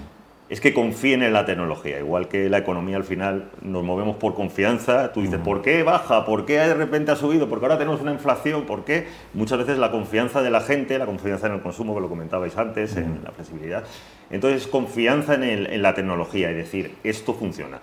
Es 0.48 0.60
que 0.60 0.72
confíen 0.72 1.24
en 1.24 1.32
la 1.32 1.44
tecnología, 1.44 1.98
igual 1.98 2.28
que 2.28 2.48
la 2.48 2.58
economía 2.58 2.96
al 2.96 3.02
final 3.02 3.50
nos 3.62 3.82
movemos 3.82 4.14
por 4.16 4.34
confianza. 4.34 5.12
Tú 5.12 5.22
dices, 5.22 5.40
¿por 5.40 5.60
qué 5.60 5.82
baja? 5.82 6.24
¿Por 6.24 6.46
qué 6.46 6.58
de 6.58 6.74
repente 6.74 7.10
ha 7.10 7.16
subido? 7.16 7.48
Porque 7.48 7.64
ahora 7.66 7.78
tenemos 7.78 8.00
una 8.00 8.12
inflación. 8.12 8.62
¿Por 8.64 8.84
qué? 8.84 9.08
Muchas 9.34 9.58
veces 9.58 9.76
la 9.76 9.90
confianza 9.90 10.42
de 10.42 10.50
la 10.50 10.60
gente, 10.60 10.98
la 10.98 11.06
confianza 11.06 11.48
en 11.48 11.54
el 11.54 11.62
consumo, 11.62 11.96
que 11.96 12.00
lo 12.00 12.08
comentabais 12.08 12.56
antes, 12.56 12.94
en 12.96 13.22
la 13.24 13.32
flexibilidad. 13.32 13.82
Entonces, 14.30 14.68
confianza 14.68 15.34
en, 15.34 15.42
el- 15.42 15.66
en 15.66 15.82
la 15.82 15.94
tecnología 15.94 16.48
y 16.52 16.54
decir, 16.54 16.94
esto 17.02 17.34
funciona. 17.34 17.80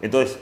Entonces, 0.00 0.38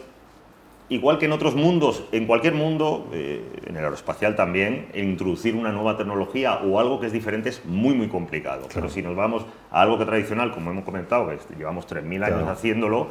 igual 0.88 1.18
que 1.18 1.26
en 1.26 1.32
otros 1.32 1.54
mundos, 1.54 2.04
en 2.12 2.26
cualquier 2.26 2.54
mundo, 2.54 3.08
eh, 3.12 3.42
en 3.66 3.76
el 3.76 3.82
aeroespacial 3.84 4.36
también, 4.36 4.88
introducir 4.94 5.54
una 5.56 5.72
nueva 5.72 5.96
tecnología 5.96 6.56
o 6.64 6.78
algo 6.78 7.00
que 7.00 7.06
es 7.06 7.12
diferente 7.12 7.48
es 7.48 7.64
muy, 7.64 7.94
muy 7.94 8.08
complicado. 8.08 8.68
Pero 8.72 8.88
si 8.88 9.00
nos 9.02 9.16
vamos 9.16 9.46
a 9.70 9.80
algo 9.82 9.98
que 9.98 10.04
tradicional, 10.04 10.52
como 10.52 10.70
hemos 10.70 10.84
comentado, 10.84 11.28
que 11.28 11.38
llevamos 11.56 11.86
3.000 11.86 12.22
años 12.24 12.38
Claro. 12.38 12.50
haciéndolo, 12.52 13.06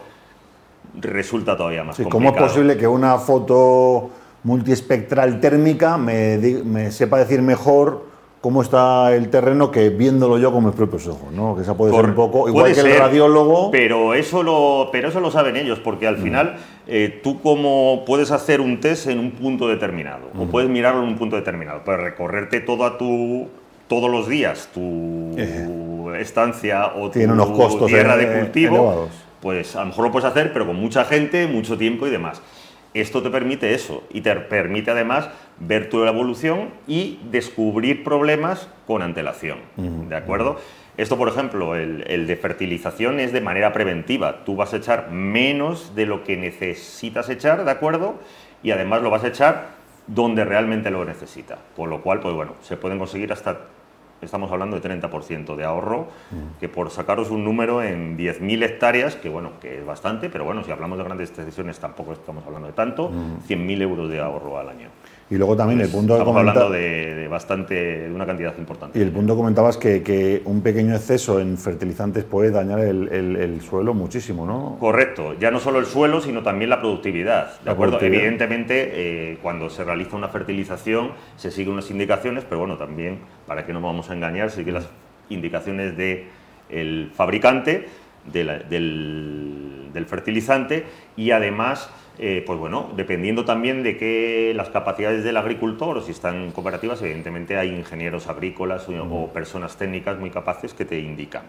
resulta 1.00 1.58
todavía 1.58 1.84
más 1.84 1.96
Sí, 1.96 2.04
¿Cómo 2.04 2.14
complicado. 2.28 2.46
es 2.46 2.52
posible 2.52 2.78
que 2.78 2.88
una 2.88 3.18
foto 3.18 4.10
multiespectral 4.44 5.40
térmica 5.40 5.98
me, 5.98 6.38
me 6.66 6.92
sepa 6.92 7.18
decir 7.20 7.42
mejor 7.42 8.06
cómo 8.44 8.62
está 8.62 9.16
el 9.16 9.30
terreno 9.30 9.72
que 9.72 9.88
viéndolo 9.88 10.38
yo 10.38 10.52
con 10.52 10.66
mis 10.66 10.76
propios 10.76 11.08
ojos? 11.08 11.32
¿no? 11.32 11.56
Que 11.56 11.62
esa 11.62 11.78
puede 11.78 11.94
ser 11.94 12.04
un 12.04 12.14
poco, 12.14 12.50
igual 12.50 12.74
que 12.74 12.82
el 12.82 12.88
ser, 12.88 13.00
radiólogo. 13.00 13.72
Pero 13.72 14.14
eso, 14.14 14.44
lo, 14.44 14.90
pero 14.92 15.08
eso 15.08 15.22
lo 15.22 15.32
saben 15.32 15.56
ellos, 15.56 15.80
porque 15.80 16.08
al 16.08 16.18
final 16.18 16.58
eh, 16.86 17.22
tú 17.24 17.42
como 17.42 18.04
puedes 18.06 18.32
hacer 18.32 18.60
un 18.60 18.82
test 18.82 19.08
en 19.08 19.20
un 19.20 19.32
punto 19.32 19.70
determinado, 19.70 20.28
o 20.38 20.44
puedes 20.48 20.70
mirarlo 20.70 21.04
en 21.04 21.08
un 21.08 21.18
punto 21.18 21.38
determinado, 21.38 21.84
pero 21.86 22.04
recorrerte 22.04 22.60
todo 22.60 22.84
a 22.84 22.98
tu, 22.98 23.48
todos 23.88 24.12
los 24.12 24.28
días 24.28 24.68
tu 24.74 26.12
estancia 26.20 26.88
o 26.98 27.06
tu 27.06 27.20
Tiene 27.20 27.32
unos 27.32 27.52
costos 27.52 27.88
tierra 27.88 28.18
de 28.18 28.40
cultivo, 28.40 28.76
elevados. 28.76 29.10
pues 29.40 29.74
a 29.78 29.80
lo 29.80 29.86
mejor 29.86 30.04
lo 30.08 30.12
puedes 30.12 30.30
hacer, 30.30 30.52
pero 30.52 30.68
con 30.68 30.76
mucha 30.76 31.06
gente, 31.06 31.48
mucho 31.48 31.78
tiempo 31.78 32.08
y 32.08 32.10
demás. 32.10 32.42
Esto 32.94 33.24
te 33.24 33.30
permite 33.30 33.74
eso 33.74 34.04
y 34.12 34.20
te 34.20 34.36
permite 34.36 34.92
además 34.92 35.30
ver 35.60 35.90
tu 35.90 36.04
evolución 36.04 36.70
y 36.88 37.20
descubrir 37.32 38.04
problemas 38.04 38.68
con 38.88 39.02
antelación. 39.02 39.60
¿De 40.10 40.16
acuerdo? 40.16 40.58
Esto, 40.98 41.18
por 41.18 41.28
ejemplo, 41.28 41.76
el, 41.76 42.04
el 42.08 42.28
de 42.28 42.36
fertilización 42.36 43.20
es 43.20 43.34
de 43.34 43.42
manera 43.42 43.74
preventiva. 43.74 44.44
Tú 44.46 44.56
vas 44.56 44.74
a 44.74 44.78
echar 44.78 45.10
menos 45.10 45.96
de 45.96 46.06
lo 46.06 46.24
que 46.24 46.38
necesitas 46.38 47.30
echar, 47.30 47.66
¿de 47.66 47.72
acuerdo? 47.72 48.16
Y 48.62 48.72
además 48.72 49.02
lo 49.02 49.10
vas 49.10 49.24
a 49.24 49.28
echar 49.28 49.70
donde 50.08 50.46
realmente 50.46 50.92
lo 50.92 51.04
necesita. 51.06 51.58
Con 51.76 51.90
lo 51.90 52.02
cual, 52.02 52.20
pues 52.20 52.36
bueno, 52.36 52.54
se 52.62 52.78
pueden 52.78 53.00
conseguir 53.00 53.32
hasta 53.34 53.58
estamos 54.26 54.52
hablando 54.52 54.80
de 54.80 54.90
30% 54.90 55.56
de 55.56 55.64
ahorro, 55.64 56.08
que 56.60 56.70
por 56.70 56.90
sacaros 56.90 57.30
un 57.30 57.44
número 57.44 57.84
en 57.84 58.18
10.000 58.18 58.64
hectáreas, 58.64 59.16
que 59.16 59.30
bueno, 59.30 59.52
que 59.62 59.80
es 59.80 59.86
bastante, 59.86 60.30
pero 60.30 60.46
bueno, 60.46 60.64
si 60.64 60.72
hablamos 60.72 60.98
de 60.98 61.04
grandes 61.04 61.30
extensiones 61.30 61.80
tampoco 61.80 62.14
estamos 62.14 62.46
hablando 62.46 62.68
de 62.68 62.74
tanto, 62.74 63.12
100.000 63.48 63.82
euros 63.82 64.10
de 64.10 64.20
ahorro 64.20 64.58
al 64.58 64.70
año. 64.70 64.90
Y 65.30 65.36
luego 65.38 65.56
también 65.56 65.82
el 65.82 65.90
punto 65.90 66.14
que 66.14 66.20
Estamos 66.20 66.38
hablando 66.38 66.70
de, 66.70 67.16
de 67.16 67.28
bastante, 67.28 67.74
de 68.08 68.14
una 68.14 68.26
cantidad 68.26 68.56
importante. 68.58 69.00
Y 69.00 69.02
el 69.02 69.10
punto 69.12 69.34
que 69.34 69.38
comentabas 69.38 69.78
que, 69.78 70.04
que 70.04 70.42
un 70.46 70.62
pequeño 70.62 70.94
exceso 70.96 71.40
en 71.40 71.58
fertilizantes 71.58 72.24
puede 72.24 72.52
dañar 72.52 72.80
el, 72.82 73.08
el- 73.12 73.36
el 73.38 73.62
suelo 73.62 73.94
muchísimo, 73.94 74.46
¿no? 74.46 74.78
Correcto, 74.80 75.34
ya 75.40 75.50
no 75.50 75.60
solo 75.60 75.80
el 75.80 75.86
suelo, 75.86 76.22
sino 76.22 76.44
también 76.44 76.70
la 76.70 76.82
productividad. 76.82 77.58
¿de 77.60 77.66
La 77.66 77.72
acuerdo? 77.72 77.94
productividad. 77.98 78.22
Evidentemente, 78.26 78.92
eh, 79.32 79.38
cuando 79.42 79.70
se 79.70 79.84
realiza 79.84 80.16
una 80.18 80.28
fertilización, 80.28 81.12
se 81.38 81.50
siguen 81.50 81.74
unas 81.74 81.90
indicaciones, 81.90 82.44
pero 82.48 82.60
bueno, 82.60 82.78
también, 82.78 83.20
para 83.48 83.66
que 83.66 83.74
no 83.74 83.80
nos 83.80 83.90
vamos 83.90 84.10
a 84.10 84.14
engañar, 84.14 84.52
siguen 84.52 84.76
las 84.76 84.90
indicaciones 85.30 85.98
del 85.98 87.12
fabricante 87.16 87.88
de 88.32 88.44
la- 88.44 88.60
del, 88.60 89.90
del 89.94 90.06
fertilizante 90.06 90.84
y 91.16 91.32
además. 91.32 91.90
Eh, 92.20 92.44
pues 92.46 92.60
bueno, 92.60 92.92
dependiendo 92.96 93.44
también 93.44 93.82
de 93.84 93.98
que 93.98 94.54
las 94.56 94.70
capacidades 94.70 95.24
del 95.24 95.38
agricultor, 95.38 95.98
o 95.98 96.02
si 96.02 96.12
están 96.12 96.52
cooperativas, 96.52 97.02
evidentemente 97.02 97.58
hay 97.58 97.70
ingenieros 97.70 98.28
agrícolas 98.28 98.88
o, 98.88 99.04
o 99.04 99.34
personas 99.34 99.78
técnicas 99.78 100.20
muy 100.20 100.30
capaces 100.30 100.74
que 100.74 100.86
te 100.86 101.00
indican. 101.00 101.44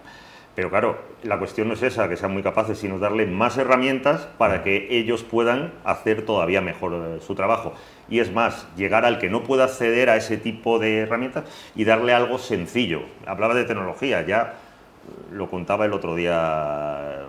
Pero 0.55 0.71
claro, 0.71 0.97
la 1.25 1.39
cuestión 1.39 1.67
no 1.67 1.75
es 1.75 1.83
esa, 1.83 2.09
que 2.09 2.17
sean 2.17 2.33
muy 2.33 2.43
capaces, 2.43 2.79
sino 2.79 2.99
darle 2.99 3.27
más 3.27 3.59
herramientas 3.59 4.29
para 4.39 4.63
que 4.63 4.87
ellos 4.91 5.25
puedan 5.25 5.73
hacer 5.85 6.25
todavía 6.25 6.61
mejor 6.61 6.95
eh, 6.95 7.21
su 7.21 7.35
trabajo. 7.35 7.75
Y 8.09 8.21
es 8.21 8.33
más, 8.33 8.69
llegar 8.77 9.05
al 9.05 9.19
que 9.19 9.29
no 9.29 9.43
pueda 9.43 9.65
acceder 9.65 10.11
a 10.11 10.17
ese 10.17 10.37
tipo 10.37 10.79
de 10.79 10.99
herramientas 10.99 11.45
y 11.75 11.85
darle 11.85 12.15
algo 12.15 12.39
sencillo. 12.39 13.03
Hablaba 13.27 13.55
de 13.55 13.65
tecnología, 13.65 14.25
ya 14.25 14.55
eh, 15.09 15.33
lo 15.33 15.51
contaba 15.51 15.87
el 15.87 15.93
otro 15.93 16.15
día, 16.15 17.23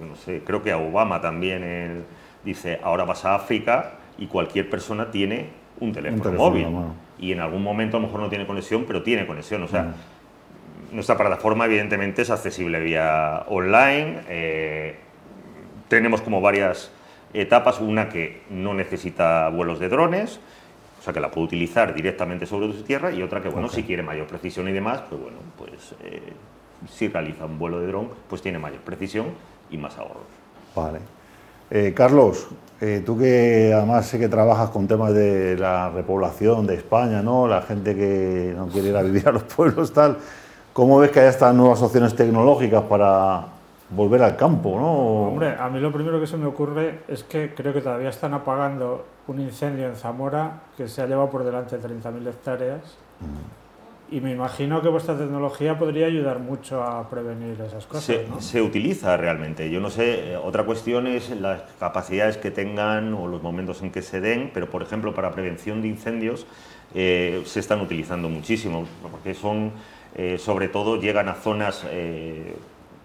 yo 0.00 0.06
no 0.06 0.16
sé, 0.16 0.40
creo 0.42 0.62
que 0.62 0.72
a 0.72 0.78
Obama 0.78 1.20
también, 1.20 1.62
él 1.62 2.04
dice, 2.44 2.80
ahora 2.82 3.04
vas 3.04 3.24
a 3.24 3.34
África 3.34 3.94
y 4.18 4.26
cualquier 4.26 4.68
persona 4.68 5.10
tiene 5.10 5.50
un 5.80 5.92
teléfono, 5.92 6.22
teléfono, 6.22 6.50
móvil. 6.50 6.64
bueno. 6.66 6.94
Y 7.18 7.32
en 7.32 7.40
algún 7.40 7.62
momento 7.62 7.96
a 7.96 8.00
lo 8.00 8.06
mejor 8.06 8.20
no 8.20 8.28
tiene 8.28 8.46
conexión, 8.46 8.84
pero 8.86 9.02
tiene 9.02 9.26
conexión. 9.26 9.62
O 9.62 9.68
sea, 9.68 9.94
nuestra 10.92 11.16
plataforma 11.16 11.66
evidentemente 11.66 12.22
es 12.22 12.30
accesible 12.30 12.80
vía 12.80 13.44
online. 13.48 14.20
eh, 14.28 14.96
tenemos 15.88 16.20
como 16.20 16.40
varias 16.40 16.90
etapas, 17.32 17.80
una 17.80 18.08
que 18.08 18.42
no 18.50 18.74
necesita 18.74 19.48
vuelos 19.48 19.78
de 19.80 19.88
drones, 19.88 20.40
o 20.98 21.02
sea 21.02 21.12
que 21.12 21.20
la 21.20 21.30
puede 21.30 21.46
utilizar 21.46 21.94
directamente 21.94 22.46
sobre 22.46 22.72
su 22.72 22.82
tierra, 22.82 23.10
y 23.10 23.22
otra 23.22 23.40
que, 23.40 23.48
bueno, 23.48 23.68
si 23.68 23.82
quiere 23.82 24.02
mayor 24.02 24.26
precisión 24.26 24.68
y 24.68 24.72
demás, 24.72 25.02
pues 25.08 25.20
bueno, 25.20 25.38
pues 25.56 25.94
eh, 26.04 26.32
si 26.88 27.08
realiza 27.08 27.46
un 27.46 27.58
vuelo 27.58 27.80
de 27.80 27.86
dron, 27.86 28.10
pues 28.28 28.42
tiene 28.42 28.58
mayor 28.58 28.80
precisión 28.80 29.26
y 29.70 29.78
más 29.78 29.96
ahorros. 29.98 30.26
Vale. 30.74 31.00
Eh, 31.70 31.92
Carlos, 31.94 32.48
eh, 32.80 33.02
tú 33.04 33.18
que 33.18 33.72
además 33.74 34.06
sé 34.06 34.18
que 34.18 34.28
trabajas 34.28 34.70
con 34.70 34.86
temas 34.86 35.12
de 35.12 35.56
la 35.56 35.90
repoblación 35.90 36.66
de 36.66 36.76
España, 36.76 37.22
¿no? 37.22 37.48
La 37.48 37.62
gente 37.62 37.94
que 37.94 38.54
no 38.56 38.68
quiere 38.68 38.88
ir 38.88 38.96
a 38.96 39.02
vivir 39.02 39.28
a 39.28 39.32
los 39.32 39.42
pueblos, 39.42 39.92
tal. 39.92 40.16
¿Cómo 40.72 40.98
ves 40.98 41.10
que 41.10 41.20
hay 41.20 41.28
estas 41.28 41.54
nuevas 41.54 41.82
opciones 41.82 42.14
tecnológicas 42.14 42.84
para 42.84 43.44
volver 43.90 44.22
al 44.22 44.36
campo, 44.36 44.78
no? 44.78 45.28
Hombre, 45.28 45.56
a 45.58 45.68
mí 45.68 45.80
lo 45.80 45.92
primero 45.92 46.20
que 46.20 46.26
se 46.26 46.36
me 46.36 46.46
ocurre 46.46 47.00
es 47.08 47.24
que 47.24 47.52
creo 47.54 47.72
que 47.72 47.80
todavía 47.80 48.10
están 48.10 48.32
apagando 48.32 49.04
un 49.26 49.40
incendio 49.40 49.88
en 49.88 49.96
Zamora 49.96 50.60
que 50.76 50.88
se 50.88 51.02
ha 51.02 51.06
llevado 51.06 51.30
por 51.30 51.44
delante 51.44 51.80
30.000 51.80 52.28
hectáreas. 52.28 52.80
Y 54.10 54.22
me 54.22 54.32
imagino 54.32 54.80
que 54.80 54.88
vuestra 54.88 55.18
tecnología 55.18 55.78
podría 55.78 56.06
ayudar 56.06 56.38
mucho 56.38 56.82
a 56.82 57.10
prevenir 57.10 57.60
esas 57.60 57.84
cosas, 57.84 58.04
Se, 58.04 58.26
¿no? 58.26 58.40
se 58.40 58.62
utiliza 58.62 59.16
realmente. 59.18 59.70
Yo 59.70 59.80
no 59.80 59.90
sé, 59.90 60.32
eh, 60.32 60.36
otra 60.36 60.64
cuestión 60.64 61.06
es 61.06 61.28
las 61.38 61.60
capacidades 61.78 62.38
que 62.38 62.50
tengan 62.50 63.12
o 63.12 63.26
los 63.26 63.42
momentos 63.42 63.82
en 63.82 63.90
que 63.90 64.00
se 64.00 64.22
den, 64.22 64.50
pero 64.54 64.70
por 64.70 64.82
ejemplo 64.82 65.12
para 65.14 65.30
prevención 65.32 65.82
de 65.82 65.88
incendios 65.88 66.46
eh, 66.94 67.42
se 67.44 67.60
están 67.60 67.82
utilizando 67.82 68.30
muchísimo, 68.30 68.86
porque 69.12 69.34
son, 69.34 69.72
eh, 70.16 70.38
sobre 70.38 70.68
todo, 70.68 70.98
llegan 70.98 71.28
a 71.28 71.34
zonas 71.34 71.84
eh, 71.90 72.54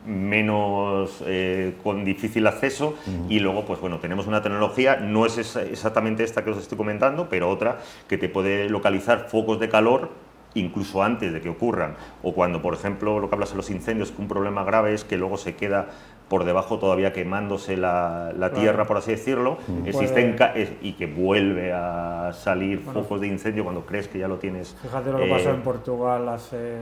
menos 0.05 1.21
eh, 1.25 1.75
con 1.83 2.03
difícil 2.05 2.45
acceso 2.47 2.95
y 3.29 3.39
luego 3.39 3.65
pues 3.65 3.79
bueno 3.79 3.99
tenemos 3.99 4.27
una 4.27 4.41
tecnología 4.41 4.97
no 4.97 5.25
es 5.25 5.37
esa- 5.37 5.63
exactamente 5.63 6.23
esta 6.25 6.43
que 6.43 6.49
os 6.49 6.57
estoy 6.57 6.77
comentando 6.77 7.27
pero 7.29 7.49
otra 7.49 7.79
que 8.09 8.17
te 8.17 8.27
puede 8.27 8.67
localizar 8.69 9.29
focos 9.29 9.61
de 9.61 9.69
calor 9.69 10.09
incluso 10.55 11.01
antes 11.03 11.33
de 11.33 11.41
que 11.41 11.49
ocurran, 11.49 11.95
o 12.21 12.33
cuando, 12.33 12.61
por 12.61 12.73
ejemplo, 12.73 13.19
lo 13.19 13.29
que 13.29 13.35
hablas 13.35 13.51
de 13.51 13.57
los 13.57 13.69
incendios, 13.69 14.11
que 14.11 14.21
un 14.21 14.27
problema 14.27 14.63
grave 14.63 14.93
es 14.93 15.03
que 15.03 15.17
luego 15.17 15.37
se 15.37 15.55
queda 15.55 15.87
por 16.29 16.45
debajo 16.45 16.79
todavía 16.79 17.11
quemándose 17.13 17.75
la, 17.77 18.31
la 18.35 18.49
Claro. 18.49 18.53
tierra, 18.55 18.85
por 18.85 18.97
así 18.97 19.11
decirlo, 19.11 19.57
existen 19.85 20.35
ca- 20.35 20.53
es- 20.55 20.71
y 20.81 20.93
que 20.93 21.05
vuelve 21.05 21.73
a 21.73 22.31
salir 22.33 22.79
Bueno. 22.83 23.01
focos 23.03 23.21
de 23.21 23.27
incendio 23.27 23.63
cuando 23.63 23.85
crees 23.85 24.07
que 24.07 24.17
ya 24.19 24.27
lo 24.27 24.37
tienes. 24.37 24.75
Fíjate 24.81 25.11
lo 25.11 25.17
que 25.17 25.27
eh, 25.27 25.29
pasó 25.31 25.49
en 25.51 25.61
Portugal 25.61 26.27
hace, 26.29 26.77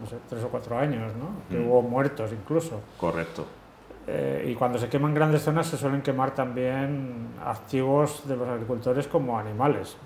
no 0.00 0.06
sé, 0.06 0.16
tres 0.28 0.44
o 0.44 0.48
cuatro 0.48 0.78
años, 0.78 1.12
¿no? 1.16 1.28
Que 1.50 1.58
Mm. 1.62 1.68
hubo 1.68 1.82
muertos 1.82 2.30
incluso. 2.32 2.80
Correcto. 2.98 3.44
Eh, 4.06 4.50
y 4.50 4.54
cuando 4.54 4.78
se 4.78 4.88
queman 4.88 5.12
grandes 5.14 5.42
zonas 5.42 5.66
se 5.66 5.76
suelen 5.76 6.00
quemar 6.00 6.32
también 6.34 7.28
activos 7.44 8.22
de 8.26 8.36
los 8.36 8.48
agricultores 8.48 9.08
como 9.08 9.36
animales, 9.38 9.96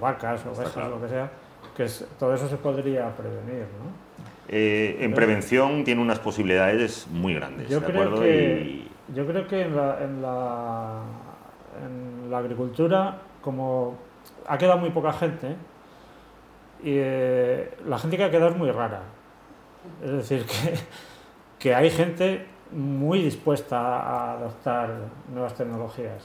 vacas, 0.00 0.44
ovejas, 0.44 0.72
claro. 0.72 0.90
lo 0.90 1.00
que 1.02 1.08
sea. 1.08 1.30
Que 1.76 1.86
todo 2.18 2.34
eso 2.34 2.48
se 2.48 2.56
podría 2.56 3.10
prevenir, 3.16 3.62
¿no? 3.78 4.04
Eh, 4.48 4.98
en 5.00 5.14
prevención 5.14 5.84
tiene 5.84 6.02
unas 6.02 6.18
posibilidades 6.18 7.06
muy 7.10 7.34
grandes. 7.34 7.68
Yo, 7.68 7.80
¿de 7.80 7.86
creo, 7.86 8.02
acuerdo? 8.02 8.22
que, 8.22 8.60
Y- 8.60 8.90
yo 9.14 9.26
creo 9.26 9.46
que 9.48 9.62
en 9.62 9.74
la, 9.76 10.02
en, 10.02 10.22
la, 10.22 11.02
en 11.84 12.30
la 12.30 12.38
agricultura, 12.38 13.18
como 13.40 13.96
ha 14.46 14.58
quedado 14.58 14.78
muy 14.78 14.90
poca 14.90 15.12
gente, 15.12 15.48
y 16.82 16.92
eh, 16.96 17.70
la 17.86 17.98
gente 17.98 18.16
que 18.16 18.24
ha 18.24 18.30
quedado 18.30 18.50
es 18.50 18.56
muy 18.56 18.70
rara. 18.70 19.02
Es 20.04 20.10
decir, 20.12 20.44
que, 20.44 20.74
que 21.58 21.74
hay 21.74 21.90
gente 21.90 22.46
muy 22.70 23.22
dispuesta 23.22 23.78
a 23.78 24.32
adoptar 24.34 24.90
nuevas 25.32 25.54
tecnologías. 25.54 26.24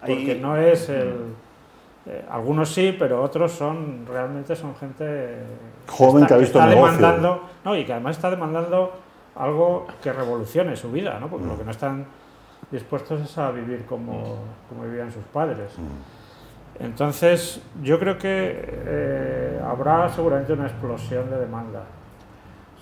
Porque 0.00 0.34
no 0.36 0.56
es 0.56 0.88
el... 0.88 1.34
eh, 2.10 2.24
algunos 2.28 2.68
sí, 2.70 2.96
pero 2.98 3.22
otros 3.22 3.52
son 3.52 4.04
realmente 4.04 4.56
son 4.56 4.74
gente 4.74 5.44
Joven 5.86 6.26
que 6.26 6.34
ha 6.34 6.38
visto 6.38 6.58
está 6.58 6.68
negocio. 6.68 6.96
demandando, 6.96 7.42
no, 7.64 7.76
y 7.76 7.84
que 7.84 7.92
además 7.92 8.16
está 8.16 8.30
demandando 8.30 8.92
algo 9.36 9.86
que 10.02 10.12
revolucione 10.12 10.74
su 10.74 10.90
vida, 10.90 11.20
¿no? 11.20 11.28
Porque 11.28 11.46
lo 11.46 11.56
que 11.56 11.62
no 11.64 11.70
están 11.70 12.04
dispuestos 12.72 13.20
es 13.20 13.38
a 13.38 13.52
vivir 13.52 13.84
como, 13.86 14.38
como 14.68 14.82
vivían 14.82 15.12
sus 15.12 15.22
padres. 15.24 15.70
Entonces, 16.80 17.60
yo 17.82 18.00
creo 18.00 18.18
que 18.18 18.58
eh, 18.86 19.60
habrá 19.64 20.08
seguramente 20.08 20.52
una 20.52 20.66
explosión 20.66 21.30
de 21.30 21.38
demanda, 21.38 21.84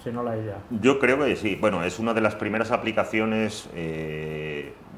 si 0.03 0.11
no 0.11 0.23
la 0.23 0.31
hay 0.33 0.47
ya. 0.47 0.57
Yo 0.81 0.99
creo 0.99 1.19
que 1.19 1.37
sí. 1.37 1.57
Bueno, 1.61 1.83
es 1.83 1.99
una 1.99 2.15
de 2.15 2.23
las 2.23 2.35
primeras 2.35 2.71
aplicaciones 2.71 3.69
eh, 3.75 4.38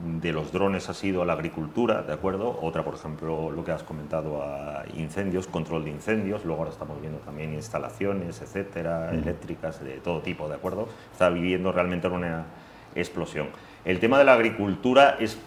de 0.02 0.32
los 0.32 0.50
drones 0.50 0.88
ha 0.88 0.94
sido 0.94 1.22
a 1.22 1.26
la 1.26 1.34
agricultura, 1.34 2.02
¿de 2.02 2.12
acuerdo? 2.12 2.58
Otra, 2.62 2.84
por 2.84 2.94
ejemplo, 2.94 3.50
lo 3.50 3.64
que 3.64 3.72
has 3.72 3.82
comentado 3.82 4.42
a 4.42 4.84
incendios, 4.94 5.46
control 5.46 5.84
de 5.84 5.90
incendios. 5.90 6.44
Luego 6.44 6.62
ahora 6.62 6.72
estamos 6.72 7.00
viendo 7.00 7.18
también 7.18 7.52
instalaciones, 7.52 8.40
etcétera, 8.40 9.10
eléctricas, 9.12 9.84
de 9.84 9.98
todo 9.98 10.20
tipo, 10.20 10.48
¿de 10.48 10.54
acuerdo? 10.54 10.88
Está 11.12 11.28
viviendo 11.28 11.70
realmente 11.70 12.08
una 12.08 12.46
explosión. 12.94 13.48
El 13.84 14.00
tema 14.00 14.18
de 14.18 14.24
la 14.24 14.32
agricultura 14.32 15.16
es 15.20 15.38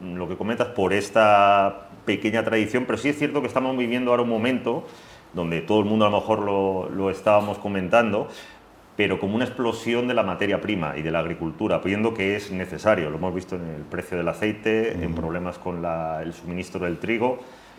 mm, 0.00 0.14
lo 0.14 0.28
que 0.28 0.36
comentas 0.36 0.68
por 0.68 0.92
esta 0.92 1.88
pequeña 2.04 2.44
tradición, 2.44 2.84
pero 2.84 2.98
sí 2.98 3.08
es 3.08 3.18
cierto 3.18 3.40
que 3.40 3.46
estamos 3.46 3.76
viviendo 3.76 4.10
ahora 4.10 4.24
un 4.24 4.28
momento 4.28 4.84
donde 5.32 5.62
todo 5.62 5.80
el 5.80 5.86
mundo 5.86 6.04
a 6.04 6.10
lo 6.10 6.20
mejor 6.20 6.40
lo, 6.40 6.90
lo 6.90 7.08
estábamos 7.08 7.56
comentando, 7.56 8.28
pero 8.96 9.18
como 9.18 9.34
una 9.36 9.44
explosión 9.44 10.06
de 10.08 10.14
la 10.14 10.22
materia 10.22 10.60
prima 10.60 10.96
y 10.96 11.02
de 11.02 11.10
la 11.10 11.20
agricultura, 11.20 11.78
viendo 11.78 12.12
que 12.14 12.36
es 12.36 12.50
necesario. 12.50 13.10
Lo 13.10 13.16
hemos 13.16 13.34
visto 13.34 13.56
en 13.56 13.62
el 13.62 13.82
precio 13.82 14.18
del 14.18 14.28
aceite, 14.28 14.92
en 15.02 15.14
problemas 15.14 15.58
con 15.58 15.80
la- 15.82 16.22
el 16.22 16.32
suministro 16.34 16.84
del 16.84 16.98
trigo. 16.98 17.38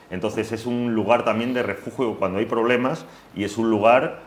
Entonces 0.10 0.51
es 0.51 0.65
un 0.65 0.93
lugar 0.93 1.24
también 1.24 1.53
de 1.53 1.63
refugio 1.63 2.15
cuando 2.17 2.39
hay 2.39 2.46
problemas 2.46 3.05
y 3.36 3.43
es 3.43 3.58
un 3.58 3.70
lugar 3.70 4.20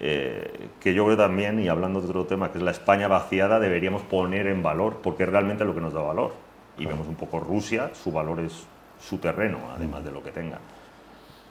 eh, 0.00 0.68
que 0.80 0.92
yo 0.92 1.04
creo 1.04 1.16
también, 1.16 1.60
y 1.60 1.68
hablando 1.68 2.00
de 2.00 2.08
otro 2.08 2.24
tema, 2.24 2.50
que 2.50 2.58
es 2.58 2.64
la 2.64 2.72
España 2.72 3.06
vaciada, 3.06 3.60
deberíamos 3.60 4.02
poner 4.02 4.48
en 4.48 4.60
valor, 4.60 4.98
porque 5.02 5.22
es 5.22 5.28
realmente 5.28 5.64
lo 5.64 5.72
que 5.72 5.80
nos 5.80 5.94
da 5.94 6.02
valor. 6.02 6.32
Y 6.76 6.84
vemos 6.84 7.06
un 7.06 7.14
poco 7.14 7.38
Rusia, 7.38 7.90
su 7.94 8.10
valor 8.10 8.40
es 8.40 8.66
su 9.00 9.18
terreno, 9.18 9.58
además 9.74 10.04
de 10.04 10.10
lo 10.10 10.20
que 10.22 10.32
tenga. 10.32 10.58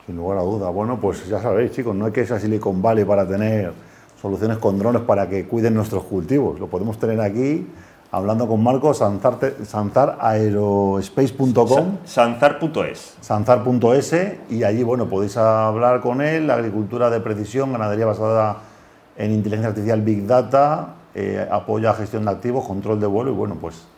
Sin 0.05 0.17
lugar 0.17 0.39
a 0.39 0.41
duda. 0.41 0.69
Bueno, 0.69 0.99
pues 0.99 1.25
ya 1.27 1.39
sabéis, 1.39 1.71
chicos, 1.71 1.95
no 1.95 2.05
hay 2.05 2.11
que 2.11 2.19
irse 2.21 2.33
a 2.33 2.39
Silicon 2.39 2.81
Valley 2.81 3.05
para 3.05 3.25
tener 3.25 3.71
soluciones 4.23 4.57
con 4.57 4.79
drones 4.79 5.01
para 5.01 5.27
que 5.27 5.45
cuiden 5.45 5.73
nuestros 5.73 6.05
cultivos. 6.05 6.57
Lo 6.57 6.67
podemos 6.67 6.97
tener 6.97 7.19
aquí, 7.19 7.67
hablando 8.09 8.47
con 8.47 8.63
Marcos, 8.63 8.99
sanzaraerospace.com, 8.99 11.97
Sanzar.es. 12.05 13.17
sanzar.es, 13.19 14.15
y 14.49 14.63
allí, 14.63 14.81
bueno, 14.81 15.09
podéis 15.09 15.35
hablar 15.35 15.99
con 15.99 16.21
él, 16.21 16.49
agricultura 16.49 17.09
de 17.09 17.19
precisión, 17.19 17.73
ganadería 17.73 18.05
basada 18.05 18.59
en 19.17 19.33
inteligencia 19.33 19.71
artificial, 19.71 20.01
Big 20.01 20.25
Data, 20.25 20.93
eh, 21.13 21.45
apoyo 21.51 21.89
a 21.89 21.93
gestión 21.93 22.23
de 22.23 22.31
activos, 22.31 22.65
control 22.65 23.01
de 23.01 23.07
vuelo, 23.07 23.31
y 23.31 23.33
bueno, 23.33 23.57
pues... 23.59 23.89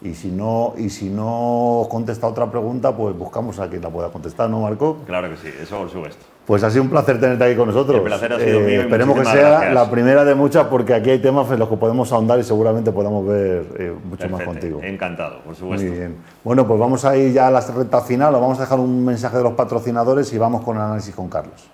Y 0.00 0.14
si 0.14 0.30
no, 0.30 0.74
y 0.76 0.90
si 0.90 1.08
no 1.08 1.80
os 1.80 1.88
contesta 1.88 2.26
otra 2.26 2.50
pregunta, 2.50 2.94
pues 2.94 3.16
buscamos 3.16 3.58
a 3.58 3.70
quien 3.70 3.80
la 3.80 3.88
pueda 3.88 4.10
contestar, 4.10 4.50
¿no, 4.50 4.60
Marco? 4.60 4.98
Claro 5.06 5.30
que 5.30 5.36
sí, 5.36 5.48
eso 5.62 5.78
por 5.78 5.88
supuesto. 5.88 6.33
Pues 6.46 6.62
ha 6.62 6.70
sido 6.70 6.82
un 6.82 6.90
placer 6.90 7.18
tenerte 7.18 7.44
aquí 7.44 7.56
con 7.56 7.68
nosotros. 7.68 7.96
Eh, 7.96 7.98
El 8.00 8.04
placer 8.04 8.32
ha 8.32 8.38
sido 8.38 8.60
mío 8.60 8.70
y 8.70 8.74
esperemos 8.74 9.18
que 9.18 9.24
sea 9.24 9.48
gracias. 9.50 9.74
la 9.74 9.90
primera 9.90 10.24
de 10.24 10.34
muchas 10.34 10.66
porque 10.66 10.92
aquí 10.92 11.10
hay 11.10 11.18
temas 11.18 11.50
en 11.50 11.58
los 11.58 11.68
que 11.70 11.76
podemos 11.76 12.12
ahondar 12.12 12.38
y 12.38 12.42
seguramente 12.42 12.92
podamos 12.92 13.26
ver 13.26 13.64
eh, 13.78 13.94
mucho 14.04 14.28
más 14.28 14.42
contigo. 14.42 14.80
Encantado, 14.82 15.40
por 15.40 15.56
supuesto. 15.56 15.86
Muy 15.86 15.96
bien. 15.96 16.16
Bueno, 16.42 16.66
pues 16.66 16.78
vamos 16.78 17.04
a 17.06 17.16
ir 17.16 17.32
ya 17.32 17.46
a 17.46 17.50
la 17.50 17.60
recta 17.60 18.02
final, 18.02 18.34
os 18.34 18.40
vamos 18.42 18.58
a 18.58 18.62
dejar 18.62 18.78
un 18.78 19.04
mensaje 19.04 19.38
de 19.38 19.42
los 19.42 19.54
patrocinadores 19.54 20.30
y 20.34 20.38
vamos 20.38 20.62
con 20.62 20.76
el 20.76 20.82
análisis 20.82 21.14
con 21.14 21.28
Carlos. 21.28 21.70